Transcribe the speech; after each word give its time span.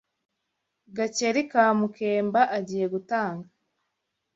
Gakeli 0.95 1.43
ka 1.51 1.63
Mukemba 1.79 2.41
agiye 2.57 2.85
gutanga 2.93 3.47